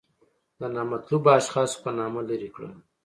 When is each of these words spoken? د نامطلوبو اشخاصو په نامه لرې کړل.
د 0.59 0.61
نامطلوبو 0.75 1.29
اشخاصو 1.39 1.77
په 1.83 1.89
نامه 1.99 2.21
لرې 2.29 2.49
کړل. 2.55 2.73